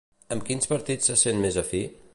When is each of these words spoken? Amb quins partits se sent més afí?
Amb 0.35 0.45
quins 0.47 0.69
partits 0.71 1.11
se 1.11 1.19
sent 1.27 1.45
més 1.47 1.61
afí? 1.65 1.85